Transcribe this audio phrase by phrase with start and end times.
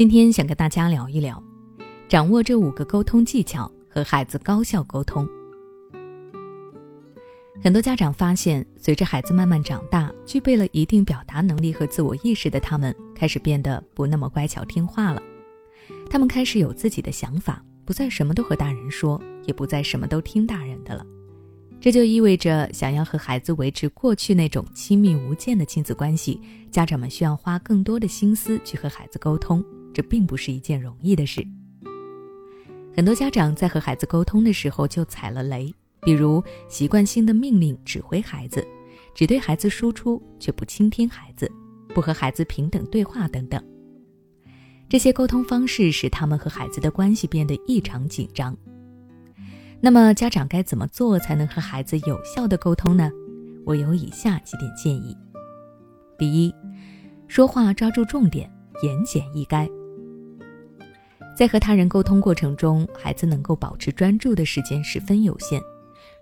[0.00, 1.44] 今天想跟大家聊一聊，
[2.08, 5.28] 掌握这五个沟通技巧和孩子高效沟通。
[7.62, 15.22] 很多家长发现，随着孩子慢慢长大，具备了一定表达能力和自我意识的他们，开始变得不那么乖巧听话了。
[16.08, 21.04] 他们开始有自己的想法，不再什么都和大人说，也不再什么都听大人的了。
[21.78, 26.40] 这就意味着，想要和孩子维持过去那种亲密无间的亲子关系，
[26.70, 29.62] 家长们需要花更多的心思去和孩子沟通。
[29.92, 31.46] 这并不是一件容易的事。
[32.94, 35.72] 很多家长在和孩子沟通的时候就踩了雷，
[36.02, 38.66] 比如习惯性的命令指挥孩子，
[39.14, 41.50] 只对孩子输出却不倾听孩子，
[41.94, 43.62] 不和孩子平等对话等等。
[44.88, 48.56] 这些沟通方式使他们和孩子的关系变得异常紧张。
[49.80, 53.10] 那么家长该怎么做才能和孩子有效的沟通呢？
[53.64, 55.16] 我有以下几点建议：
[56.18, 56.52] 第一，
[57.28, 58.52] 说话抓住重点，
[58.82, 59.79] 言简意赅。
[61.40, 65.58] 在和他人沟通过程中，孩子能够保持专注的时间十分有限。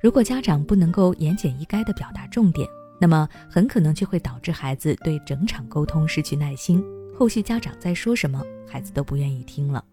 [0.01, 2.69] 如果家长不能够言简意赅地表达重点，
[3.01, 6.81] 那么很可能就会导致孩子对整场沟通失去耐心，
[7.13, 9.85] 后续家长再说什么，孩子都不愿意听了。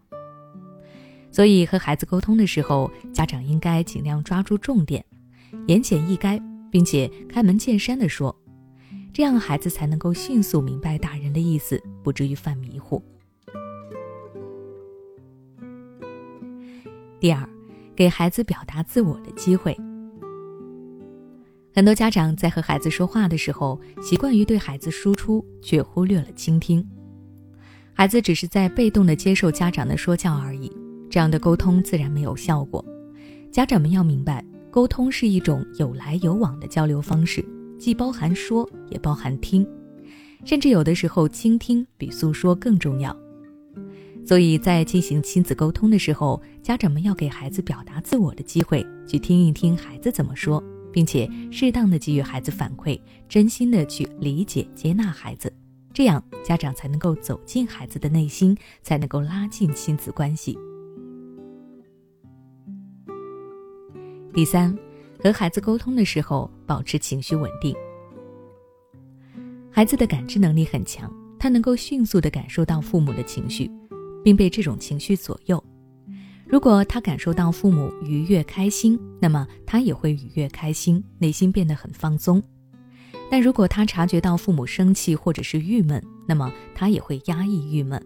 [1.32, 5.04] 所以和孩子沟通的时候，家长应该尽量抓住重点，
[5.66, 8.32] 言简意赅，并且开门见山地说，
[9.12, 12.75] 这样孩子才能够迅速明白大人的意思，不至于犯迷
[17.18, 17.48] 第二，
[17.94, 19.76] 给孩子表达自我的机会。
[21.74, 26.86] 很多家长在和孩子说话的时候，习惯于对孩子输出，却忽略了倾听。
[27.94, 30.70] 孩子只是在被动的接受家长的说教而已，
[31.08, 32.84] 这样的沟通自然没有效果。
[33.50, 37.42] 家长们要明白，沟通是一种有来有往的交流方式，
[37.78, 39.66] 既包含说，也包含听，
[40.44, 43.16] 甚至有的时候，倾听比诉说更重要。
[44.26, 50.60] 所以在进行亲子沟通的时候，家长们要给孩子表达自我的机会，去听一听孩子怎么说，
[50.92, 55.52] 并且适当的给予孩子反馈，真心的去理解接纳孩子，
[55.94, 60.58] 这样家长才能够走进孩子的内心，才能够拉近亲子关系。
[64.34, 64.76] 第三，
[65.22, 67.72] 和孩子沟通的时候，保持情绪稳定。
[69.70, 71.08] 孩子的感知能力很强，
[71.38, 73.70] 他能够迅速的感受到父母的情绪。
[74.26, 75.62] 并被这种情绪左右。
[76.48, 82.42] 如果他感受到父母愉悦开心，那么他也会愉悦开心，内心变得很放松。
[83.30, 88.04] 但如果他察觉到父母生气或者是郁闷，那么他也会压抑郁闷，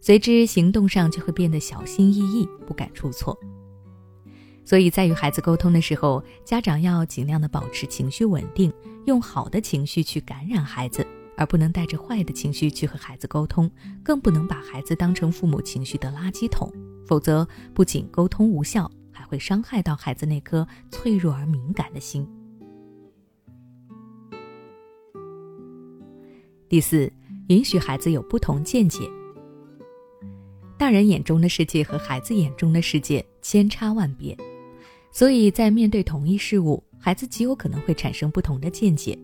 [0.00, 3.38] 随之行动上就会变得小心翼翼，不敢出错。
[4.64, 8.72] 所以在与孩子沟通的时候，家长要尽量的保持情绪稳定，
[9.04, 11.06] 用好的情绪去感染孩子。
[11.36, 13.70] 而不能带着坏的情绪去和孩子沟通，
[14.02, 16.72] 更不能把孩子当成父母情绪的垃圾桶，
[17.06, 22.26] 否则不仅沟通无效，还会伤害到孩子那颗脆弱而敏感的心。
[26.68, 27.12] 第四，
[27.48, 29.08] 允许孩子有不同见解。
[30.78, 34.36] 大人眼中的世界和孩子眼中的世界千差万别，
[35.12, 39.18] 所以在面对同一事物，孩子极有可能会产生不同的见解。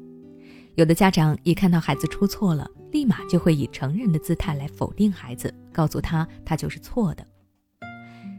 [0.74, 7.26] 有的家长一看到孩子出错了，立马就会以成人的姿态来否定孩子，告诉他他就是错的。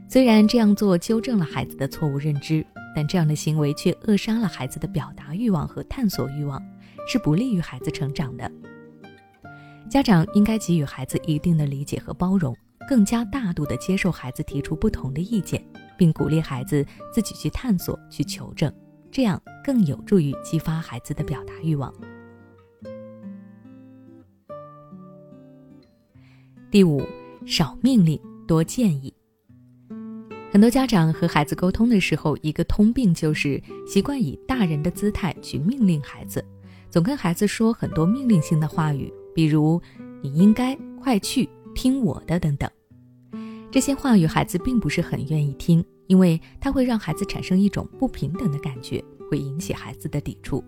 [0.09, 6.61] 虽然这样做纠正了孩子的错误认知，但这样的行为却扼杀了孩子的表达欲望和探索欲望，
[7.07, 8.51] 是不利于孩子成长的。
[9.87, 12.55] 家长应该给予孩子一定的理解和包容，
[12.89, 15.63] 更加大度地接受孩子提出不同的意见，
[15.95, 16.83] 并鼓励孩子
[17.13, 18.73] 自己去探索、去求证，
[19.11, 21.93] 这样更有助于激发孩子的表达欲望。
[26.73, 27.03] 第五，
[27.45, 29.13] 少命令，多建议。
[30.51, 36.43] 很多家长和孩子沟通的时候，一个通病就是习惯以大人的姿态去命令孩子，
[36.89, 39.79] 总跟孩子说很多命令性的话语，比如
[40.23, 42.67] “你应该快去听我的”等等。
[43.69, 48.99] 这些话语孩子并不是很愿意听，因为它会让孩子产生一种不平等的感觉，
[49.29, 50.63] 会引起孩子的抵触。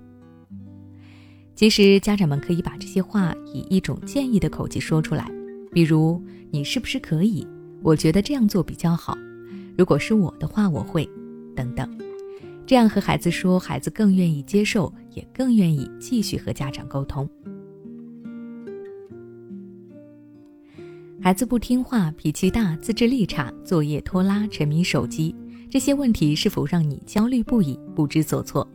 [1.56, 5.28] 其实，家长们可以把这些话以一种建议的口气说出来。
[5.76, 7.46] 比如，你是不是可以？
[7.84, 9.14] 我觉得这样做比较好。
[9.78, 11.06] 如果是我的话，我会，
[11.54, 11.86] 等等。
[12.66, 17.30] 这样和孩子说，孩子更愿意接受，也更愿意继续和家长沟通。
[21.22, 25.36] 孩子不听话、脾气大、自制力差、作业拖拉、沉迷手机，
[25.70, 28.66] 这些问题是否让你焦虑不已、不知所措？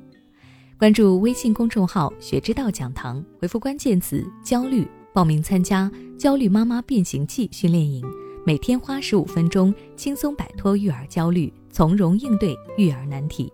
[0.77, 4.87] 关注微信公众号“学之道讲堂”，回复关键词“焦虑”。
[5.13, 8.05] 报名参加“焦虑妈妈变形记”训练营，
[8.47, 13.53] 每天花十五分钟，轻松摆脱育儿焦虑，从容应对育儿难题。